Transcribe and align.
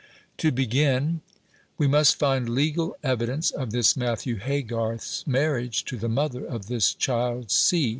"To 0.39 0.51
begin: 0.51 1.21
we 1.77 1.85
must 1.85 2.15
find 2.17 2.49
legal 2.49 2.95
evidence 3.03 3.51
of 3.51 3.69
this 3.69 3.95
Matthew 3.95 4.37
Haygarth's 4.39 5.27
marriage 5.27 5.85
to 5.85 5.95
the 5.95 6.09
mother 6.09 6.43
of 6.43 6.65
this 6.65 6.95
child 6.95 7.51
C. 7.51 7.89